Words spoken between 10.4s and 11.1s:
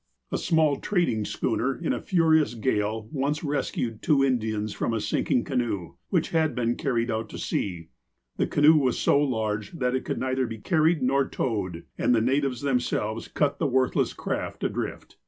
be carried